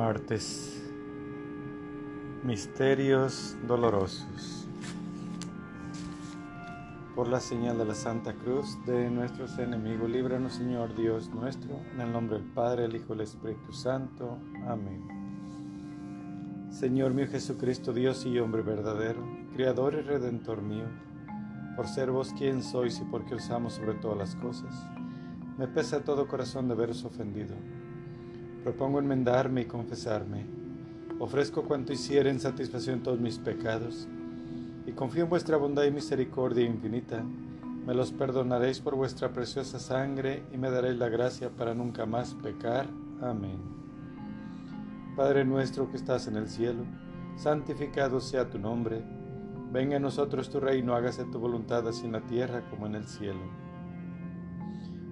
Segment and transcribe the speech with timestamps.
[0.00, 0.82] Martes.
[2.42, 4.66] Misterios dolorosos.
[7.14, 12.00] Por la señal de la Santa Cruz de nuestros enemigos, líbranos Señor Dios nuestro, en
[12.00, 14.38] el nombre del Padre, el Hijo y el Espíritu Santo.
[14.66, 15.06] Amén.
[16.70, 19.22] Señor mío Jesucristo, Dios y hombre verdadero,
[19.52, 20.86] Creador y Redentor mío,
[21.76, 24.74] por ser vos quien sois y porque os amo sobre todas las cosas,
[25.58, 27.54] me pesa todo corazón de veros ofendido
[28.62, 30.44] Propongo enmendarme y confesarme.
[31.18, 34.06] Ofrezco cuanto hiciera en satisfacción todos mis pecados.
[34.86, 37.24] Y confío en vuestra bondad y misericordia infinita.
[37.86, 42.34] Me los perdonaréis por vuestra preciosa sangre y me daréis la gracia para nunca más
[42.34, 42.86] pecar.
[43.22, 43.58] Amén.
[45.16, 46.84] Padre nuestro que estás en el cielo,
[47.36, 49.02] santificado sea tu nombre.
[49.72, 53.06] Venga a nosotros tu reino, hágase tu voluntad así en la tierra como en el
[53.06, 53.40] cielo.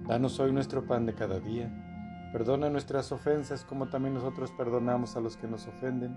[0.07, 1.88] Danos hoy nuestro pan de cada día
[2.31, 6.15] Perdona nuestras ofensas como también nosotros perdonamos a los que nos ofenden.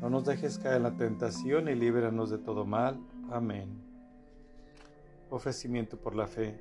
[0.00, 2.98] No nos dejes caer en la tentación y líbranos de todo mal.
[3.30, 3.82] Amén.
[5.28, 6.58] Ofrecimiento por la fe,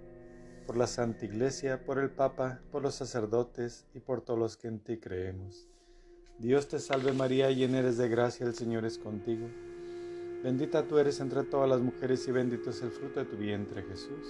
[0.67, 4.67] por la Santa Iglesia, por el Papa, por los sacerdotes y por todos los que
[4.67, 5.69] en ti creemos.
[6.37, 9.47] Dios te salve María, llena eres de gracia, el Señor es contigo.
[10.43, 13.83] Bendita tú eres entre todas las mujeres y bendito es el fruto de tu vientre
[13.83, 14.27] Jesús.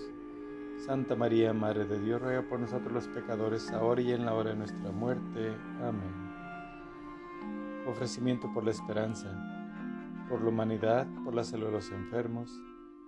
[0.77, 4.51] Santa María, Madre de Dios, ruega por nosotros los pecadores, ahora y en la hora
[4.51, 5.55] de nuestra muerte.
[5.81, 6.13] Amén.
[7.87, 9.29] Ofrecimiento por la esperanza,
[10.29, 12.51] por la humanidad, por la salud de los enfermos,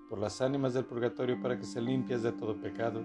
[0.10, 3.04] por las ánimas del purgatorio para que se limpias de todo pecado,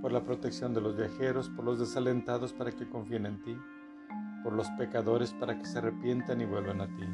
[0.00, 3.56] por la protección de los viajeros, por los desalentados para que confíen en ti,
[4.44, 7.06] por los pecadores para que se arrepientan y vuelvan a ti.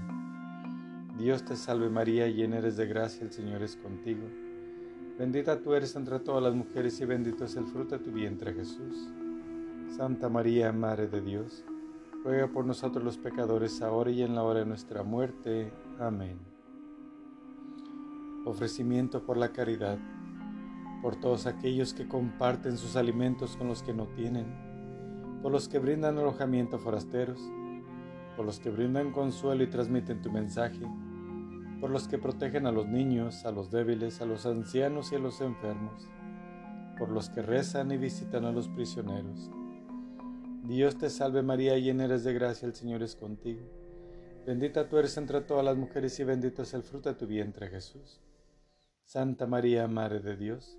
[1.16, 4.47] Dios te salve María, llena eres de gracia, el Señor es contigo.
[5.18, 8.54] Bendita tú eres entre todas las mujeres y bendito es el fruto de tu vientre
[8.54, 9.10] Jesús.
[9.96, 11.64] Santa María, Madre de Dios,
[12.22, 15.72] ruega por nosotros los pecadores ahora y en la hora de nuestra muerte.
[15.98, 16.38] Amén.
[18.44, 19.98] Ofrecimiento por la caridad,
[21.02, 24.46] por todos aquellos que comparten sus alimentos con los que no tienen,
[25.42, 27.40] por los que brindan alojamiento a forasteros,
[28.36, 30.86] por los que brindan consuelo y transmiten tu mensaje
[31.80, 35.20] por los que protegen a los niños, a los débiles, a los ancianos y a
[35.20, 36.08] los enfermos,
[36.98, 39.50] por los que rezan y visitan a los prisioneros.
[40.64, 43.62] Dios te salve María, llena eres de gracia, el Señor es contigo.
[44.44, 47.68] Bendita tú eres entre todas las mujeres y bendito es el fruto de tu vientre
[47.68, 48.20] Jesús.
[49.04, 50.78] Santa María, Madre de Dios,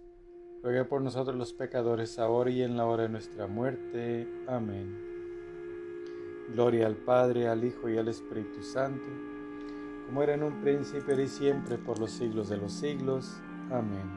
[0.61, 4.27] ruega por nosotros los pecadores, ahora y en la hora de nuestra muerte.
[4.47, 5.07] Amén.
[6.53, 9.28] Gloria al Padre, al Hijo y al Espíritu Santo
[10.09, 13.39] como era en un príncipe y siempre, por los siglos de los siglos.
[13.69, 14.09] Amén.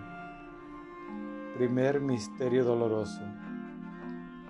[1.54, 3.20] Primer misterio doloroso.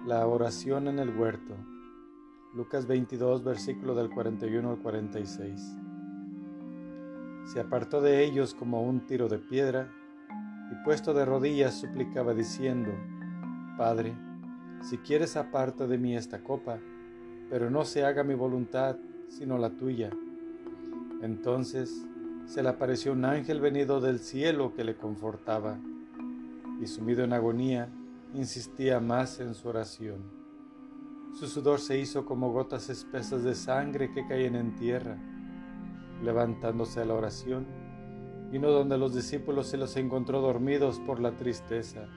[0.06, 1.56] La oración en el huerto.
[2.54, 5.76] Lucas 22, versículo del 41 al 46.
[7.46, 9.90] Se apartó de ellos como un tiro de piedra
[10.70, 12.92] y puesto de rodillas suplicaba diciendo,
[13.76, 14.16] Padre,
[14.80, 16.78] si quieres aparta de mí esta copa,
[17.50, 20.10] pero no se haga mi voluntad, sino la tuya.
[21.22, 22.04] Entonces
[22.46, 25.78] se le apareció un ángel venido del cielo que le confortaba,
[26.80, 27.88] y sumido en agonía,
[28.34, 30.42] insistía más en su oración.
[31.38, 35.16] Su sudor se hizo como gotas espesas de sangre que caen en tierra.
[36.22, 37.66] Levantándose a la oración,
[38.50, 42.08] vino donde los discípulos se los encontró dormidos por la tristeza,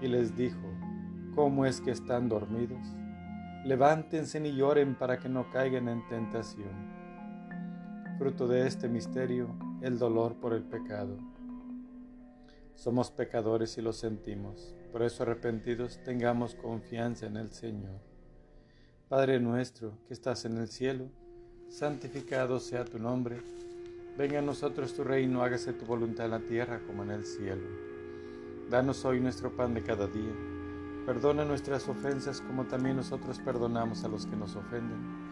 [0.00, 0.68] y les dijo,
[1.34, 2.84] ¿cómo es que están dormidos?
[3.64, 6.91] Levántense y lloren para que no caigan en tentación.
[8.22, 9.48] Fruto de este misterio,
[9.80, 11.18] el dolor por el pecado.
[12.76, 17.98] Somos pecadores y lo sentimos, por eso arrepentidos tengamos confianza en el Señor.
[19.08, 21.08] Padre nuestro que estás en el cielo,
[21.68, 23.42] santificado sea tu nombre,
[24.16, 27.66] venga a nosotros tu reino, hágase tu voluntad en la tierra como en el cielo.
[28.70, 30.32] Danos hoy nuestro pan de cada día,
[31.06, 35.31] perdona nuestras ofensas como también nosotros perdonamos a los que nos ofenden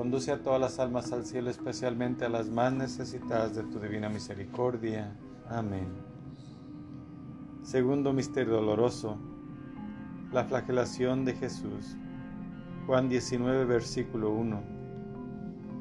[0.00, 4.08] conduce a todas las almas al cielo, especialmente a las más necesitadas de tu divina
[4.08, 5.14] misericordia.
[5.46, 5.88] Amén.
[7.62, 9.18] Segundo misterio doloroso,
[10.32, 11.98] la flagelación de Jesús.
[12.86, 14.62] Juan 19, versículo 1.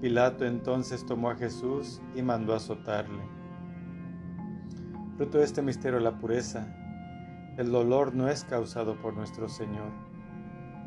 [0.01, 3.23] Pilato entonces tomó a Jesús y mandó azotarle.
[5.15, 6.67] Fruto de este misterio la pureza.
[7.57, 10.08] El dolor no es causado por nuestro Señor.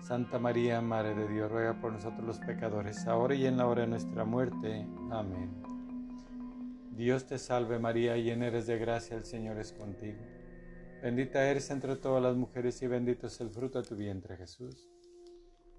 [0.00, 3.82] Santa María, Madre de Dios, ruega por nosotros los pecadores, ahora y en la hora
[3.82, 4.86] de nuestra muerte.
[5.10, 5.50] Amén.
[6.96, 10.20] Dios te salve María, llena eres de gracia, el Señor es contigo.
[11.02, 14.88] Bendita eres entre todas las mujeres y bendito es el fruto de tu vientre, Jesús.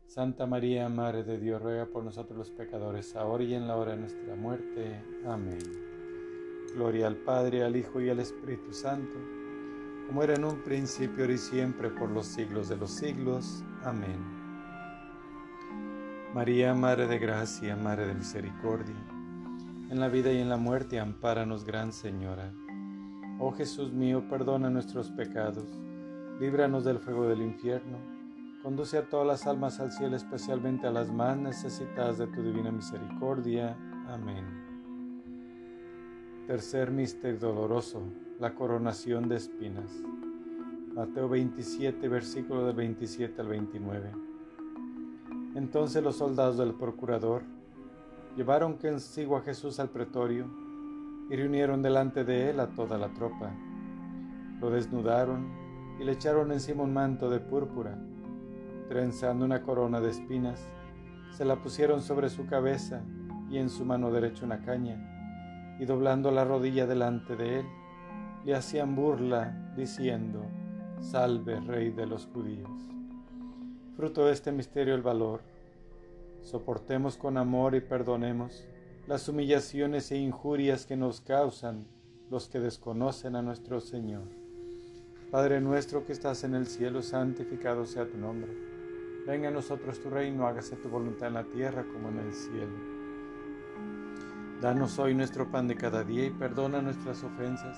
[0.07, 3.91] Santa María, Madre de Dios, ruega por nosotros los pecadores, ahora y en la hora
[3.91, 5.01] de nuestra muerte.
[5.25, 5.59] Amén.
[6.75, 9.15] Gloria al Padre, al Hijo y al Espíritu Santo,
[10.07, 13.63] como era en un principio, ahora y siempre, por los siglos de los siglos.
[13.85, 14.17] Amén.
[16.33, 18.95] María, Madre de Gracia, Madre de Misericordia,
[19.91, 22.51] en la vida y en la muerte, ampáranos, Gran Señora.
[23.37, 25.69] Oh Jesús mío, perdona nuestros pecados,
[26.39, 27.99] líbranos del fuego del infierno,
[28.63, 32.71] conduce a todas las almas al cielo, especialmente a las más necesitadas de tu divina
[32.71, 33.77] misericordia.
[34.07, 34.45] Amén.
[36.47, 38.01] Tercer misterio doloroso,
[38.39, 39.91] la coronación de espinas.
[40.95, 44.11] Mateo 27, versículo del 27 al 29.
[45.55, 47.43] Entonces los soldados del procurador
[48.37, 50.45] llevaron consigo a Jesús al pretorio
[51.29, 53.51] y reunieron delante de él a toda la tropa.
[54.61, 55.45] Lo desnudaron
[55.99, 57.99] y le echaron encima un manto de púrpura,
[58.87, 60.65] trenzando una corona de espinas,
[61.31, 63.01] se la pusieron sobre su cabeza
[63.49, 67.65] y en su mano derecha una caña, y doblando la rodilla delante de él,
[68.45, 70.45] le hacían burla, diciendo,
[71.11, 72.71] Salve, Rey de los judíos.
[73.95, 75.41] Fruto de este misterio el valor.
[76.41, 78.65] Soportemos con amor y perdonemos
[79.07, 81.85] las humillaciones e injurias que nos causan
[82.31, 84.23] los que desconocen a nuestro Señor.
[85.29, 88.51] Padre nuestro que estás en el cielo, santificado sea tu nombre.
[89.27, 92.95] Venga a nosotros tu reino, hágase tu voluntad en la tierra como en el cielo.
[94.59, 97.77] Danos hoy nuestro pan de cada día y perdona nuestras ofensas,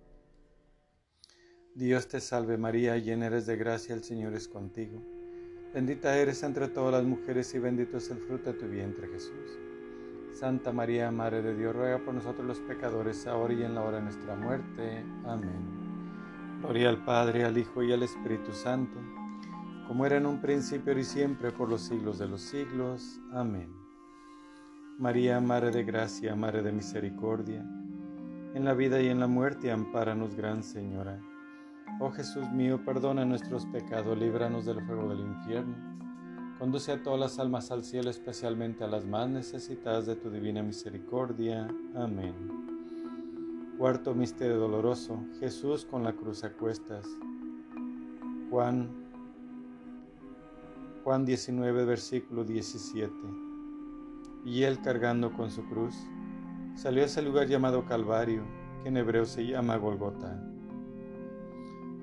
[1.73, 5.01] Dios te salve María, llena eres de gracia, el Señor es contigo.
[5.73, 9.57] Bendita eres entre todas las mujeres y bendito es el fruto de tu vientre Jesús.
[10.33, 13.97] Santa María, Madre de Dios, ruega por nosotros los pecadores, ahora y en la hora
[13.97, 15.05] de nuestra muerte.
[15.23, 16.59] Amén.
[16.59, 18.99] Gloria al Padre, al Hijo y al Espíritu Santo,
[19.87, 23.21] como era en un principio y siempre, por los siglos de los siglos.
[23.31, 23.73] Amén.
[24.99, 27.65] María, Madre de Gracia, Madre de Misericordia,
[28.53, 31.30] en la vida y en la muerte, ampáranos, Gran Señora.
[31.99, 35.75] Oh Jesús mío, perdona nuestros pecados, líbranos del fuego del infierno.
[36.57, 40.63] Conduce a todas las almas al cielo, especialmente a las más necesitadas de tu divina
[40.63, 41.67] misericordia.
[41.95, 42.33] Amén.
[43.77, 45.23] Cuarto misterio doloroso.
[45.39, 47.07] Jesús con la cruz a cuestas.
[48.49, 48.89] Juan,
[51.03, 53.51] Juan 19, versículo 17
[54.45, 55.95] y él cargando con su cruz,
[56.75, 58.43] salió a ese lugar llamado Calvario,
[58.81, 60.50] que en hebreo se llama Golgota.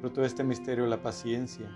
[0.00, 1.68] Fruto de este misterio la paciencia.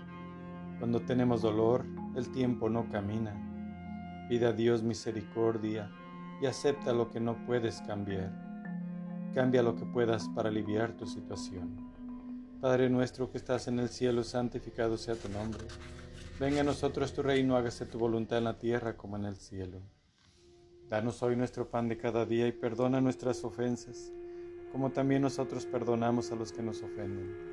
[0.79, 3.35] Cuando tenemos dolor, el tiempo no camina.
[4.29, 5.91] Pide a Dios misericordia
[6.41, 8.31] y acepta lo que no puedes cambiar.
[9.33, 11.91] Cambia lo que puedas para aliviar tu situación.
[12.61, 15.65] Padre nuestro que estás en el cielo, santificado sea tu nombre.
[16.39, 19.81] Venga a nosotros tu reino, hágase tu voluntad en la tierra como en el cielo.
[20.87, 24.13] Danos hoy nuestro pan de cada día y perdona nuestras ofensas,
[24.71, 27.52] como también nosotros perdonamos a los que nos ofenden.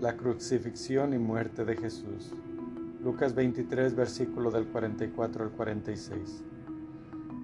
[0.00, 2.32] La crucifixión y muerte de Jesús.
[3.04, 6.42] Lucas 23, versículo del 44 al 46.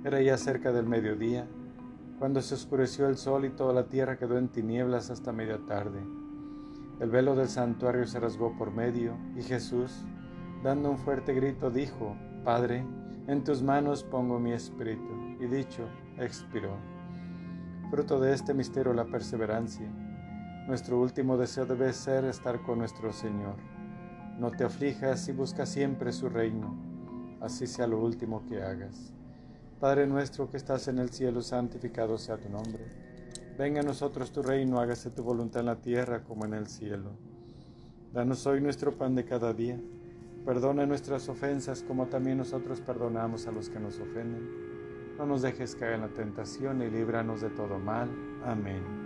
[0.04, 1.46] Era ya cerca del mediodía,
[2.18, 6.00] cuando se oscureció el sol y toda la tierra quedó en tinieblas hasta media tarde.
[6.98, 10.06] El velo del santuario se rasgó por medio y Jesús,
[10.64, 12.86] dando un fuerte grito, dijo, Padre,
[13.26, 15.36] en tus manos pongo mi espíritu.
[15.40, 16.74] Y dicho, expiró.
[17.90, 19.90] Fruto de este misterio la perseverancia.
[20.66, 23.54] Nuestro último deseo debe ser estar con nuestro Señor.
[24.36, 26.76] No te aflijas y busca siempre su reino,
[27.40, 29.12] así sea lo último que hagas.
[29.78, 32.84] Padre nuestro que estás en el cielo, santificado sea tu nombre.
[33.56, 37.12] Venga a nosotros tu reino, hágase tu voluntad en la tierra como en el cielo.
[38.12, 39.80] Danos hoy nuestro pan de cada día.
[40.44, 44.48] Perdona nuestras ofensas como también nosotros perdonamos a los que nos ofenden.
[45.16, 48.10] No nos dejes caer en la tentación y líbranos de todo mal.
[48.44, 49.05] Amén.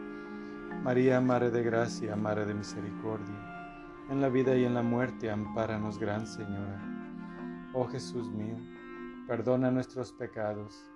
[0.83, 5.99] María, Madre de Gracia, Madre de Misericordia, en la vida y en la muerte, ampáranos,
[5.99, 6.81] Gran Señora.
[7.73, 8.57] Oh Jesús mío,
[9.27, 10.91] perdona nuestros pecados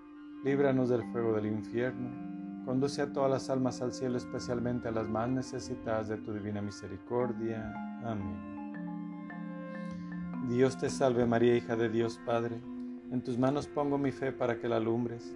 [0.46, 5.10] líbranos del fuego del infierno, conduce a todas las almas al cielo, especialmente a las
[5.10, 7.74] más necesitadas de tu divina misericordia.
[8.04, 8.54] Amén.
[10.48, 12.62] Dios te salve María, hija de Dios Padre,
[13.12, 15.36] en tus manos pongo mi fe para que la alumbres.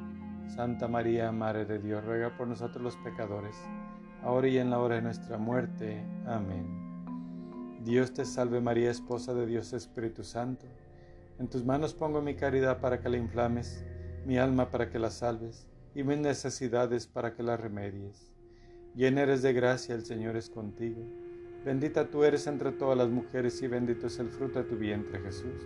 [0.55, 3.55] Santa María, Madre de Dios, ruega por nosotros los pecadores,
[4.21, 6.03] ahora y en la hora de nuestra muerte.
[6.25, 7.79] Amén.
[7.85, 10.65] Dios te salve María, esposa de Dios Espíritu Santo.
[11.39, 13.85] En tus manos pongo mi caridad para que la inflames,
[14.25, 18.33] mi alma para que la salves y mis necesidades para que las remedies.
[18.93, 21.01] Llena eres de gracia, el Señor es contigo.
[21.63, 25.17] Bendita tú eres entre todas las mujeres y bendito es el fruto de tu vientre,
[25.21, 25.65] Jesús.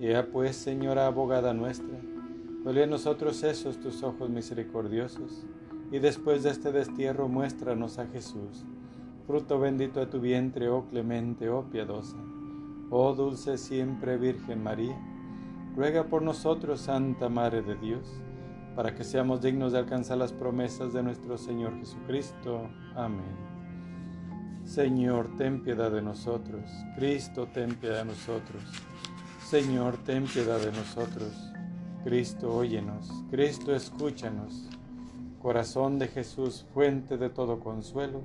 [0.00, 1.96] Ea pues, Señora abogada nuestra,
[2.64, 5.46] vuelve a nosotros esos tus ojos misericordiosos,
[5.92, 8.64] y después de este destierro muéstranos a Jesús,
[9.26, 12.16] fruto bendito de tu vientre, oh clemente, oh piadosa.
[12.90, 14.98] Oh dulce siempre Virgen María,
[15.76, 18.20] ruega por nosotros, Santa Madre de Dios,
[18.74, 22.68] para que seamos dignos de alcanzar las promesas de nuestro Señor Jesucristo.
[22.96, 23.54] Amén.
[24.64, 26.64] Señor, ten piedad de nosotros.
[26.96, 28.62] Cristo, ten piedad de nosotros.
[29.54, 31.30] Señor, ten piedad de nosotros.
[32.02, 33.08] Cristo, óyenos.
[33.30, 34.68] Cristo, escúchanos.
[35.40, 38.22] Corazón de Jesús, fuente de todo consuelo,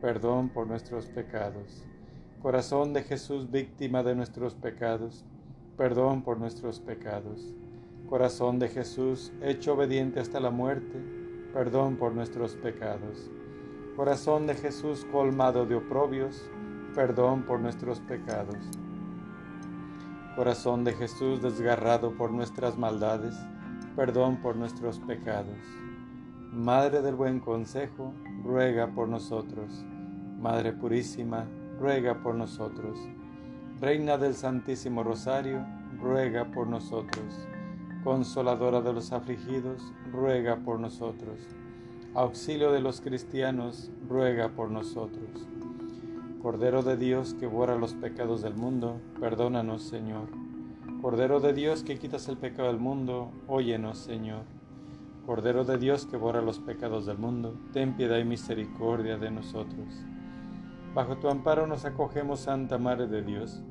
[0.00, 1.84] perdón por nuestros pecados.
[2.42, 5.24] Corazón de Jesús, víctima de nuestros pecados,
[5.76, 7.54] perdón por nuestros pecados.
[8.08, 10.98] Corazón de Jesús, hecho obediente hasta la muerte,
[11.52, 13.30] perdón por nuestros pecados.
[13.94, 16.50] Corazón de Jesús, colmado de oprobios,
[16.96, 18.58] perdón por nuestros pecados
[20.34, 23.36] Corazón de Jesús desgarrado por nuestras maldades,
[23.94, 25.58] perdón por nuestros pecados.
[26.52, 29.84] Madre del buen consejo, ruega por nosotros.
[30.40, 31.46] Madre purísima,
[31.78, 32.98] ruega por nosotros.
[33.80, 35.64] Reina del Santísimo Rosario,
[36.00, 37.46] ruega por nosotros.
[38.02, 41.38] Consoladora de los afligidos, ruega por nosotros.
[42.14, 45.46] Auxilio de los cristianos, ruega por nosotros.
[46.44, 50.28] Cordero de Dios que borra los pecados del mundo, perdónanos, Señor.
[51.00, 54.42] Cordero de Dios que quitas el pecado del mundo, óyenos, Señor.
[55.24, 59.88] Cordero de Dios que borra los pecados del mundo, ten piedad y misericordia de nosotros.
[60.94, 63.62] Bajo tu amparo nos acogemos, Santa Madre de Dios.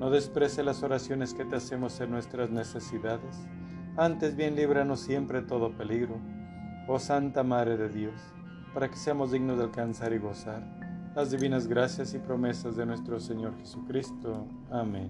[0.00, 3.46] No desprece las oraciones que te hacemos en nuestras necesidades.
[3.96, 6.16] Antes bien líbranos siempre todo peligro.
[6.88, 8.20] Oh Santa Madre de Dios,
[8.74, 10.85] para que seamos dignos de alcanzar y gozar
[11.16, 14.46] las divinas gracias y promesas de nuestro Señor Jesucristo.
[14.70, 15.08] Amén.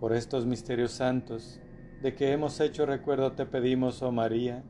[0.00, 1.60] Por estos misterios santos,
[2.02, 4.64] de que hemos hecho recuerdo te pedimos, oh María,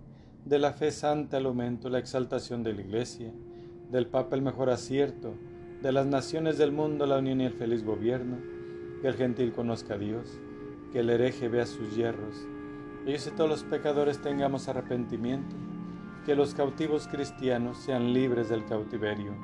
[0.45, 3.33] de la fe santa el aumento, la exaltación de la Iglesia,
[3.91, 5.33] del Papa el mejor acierto,
[5.81, 8.37] de las naciones del mundo la unión y el feliz gobierno,
[9.01, 10.29] que el gentil conozca a Dios,
[10.93, 12.37] que el hereje vea sus hierros,
[13.07, 15.57] ellos y todos los pecadores tengamos arrepentimiento
[16.25, 19.35] que los cautivos cristianos sean libres del cautiverio.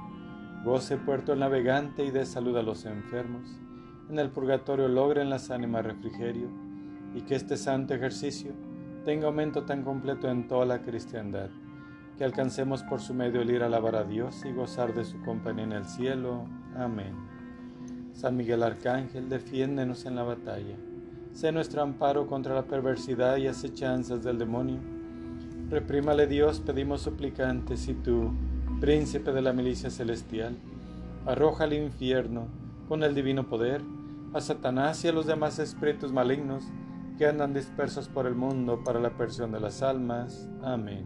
[0.64, 3.58] Goce puerto el navegante y dé salud a los enfermos.
[4.08, 6.48] En el purgatorio logren las ánimas refrigerio
[7.14, 8.52] y que este santo ejercicio
[9.04, 11.50] tenga aumento tan completo en toda la cristiandad,
[12.16, 15.20] que alcancemos por su medio el ir a alabar a Dios y gozar de su
[15.22, 16.46] compañía en el cielo.
[16.76, 17.14] Amén.
[18.12, 20.76] San Miguel Arcángel, defiéndenos en la batalla.
[21.32, 24.97] Sé nuestro amparo contra la perversidad y acechanzas del demonio
[25.70, 28.32] Reprímale Dios, pedimos suplicantes, y tú,
[28.80, 30.56] príncipe de la milicia celestial,
[31.26, 32.48] arroja al infierno,
[32.88, 33.82] con el divino poder,
[34.32, 36.64] a Satanás y a los demás espíritus malignos
[37.18, 40.48] que andan dispersos por el mundo para la persión de las almas.
[40.62, 41.04] Amén.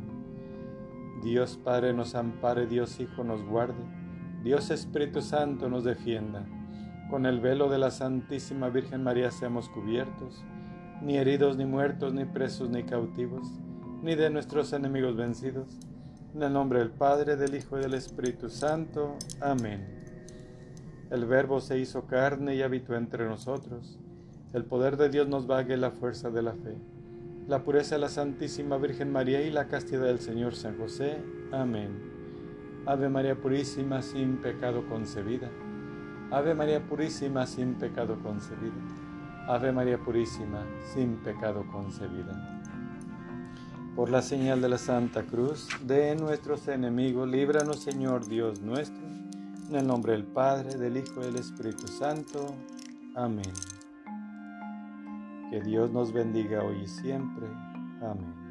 [1.25, 3.83] Dios Padre nos ampare, Dios Hijo nos guarde,
[4.44, 6.46] Dios Espíritu Santo nos defienda.
[7.11, 10.44] Con el velo de la Santísima Virgen María seamos cubiertos,
[11.01, 13.48] ni heridos, ni muertos, ni presos, ni cautivos
[14.03, 15.69] ni de nuestros enemigos vencidos.
[16.35, 19.17] En el nombre del Padre, del Hijo y del Espíritu Santo.
[19.41, 19.87] Amén.
[21.11, 23.99] El Verbo se hizo carne y habitó entre nosotros.
[24.53, 26.77] El poder de Dios nos vague la fuerza de la fe.
[27.49, 31.19] La pureza de la Santísima Virgen María y la castidad del Señor San José.
[31.53, 32.12] Amén.
[32.87, 35.49] Ave María Purísima, sin pecado concebida.
[36.31, 38.73] Ave María Purísima, sin pecado concebida.
[39.47, 42.62] Ave María Purísima, sin pecado concebida.
[43.97, 49.03] Por la señal de la Santa Cruz de nuestros enemigos, líbranos Señor Dios nuestro,
[49.69, 52.55] en el nombre del Padre, del Hijo y del Espíritu Santo.
[53.15, 53.53] Amén.
[55.51, 57.47] Que Dios nos bendiga hoy y siempre.
[58.01, 58.42] Amén.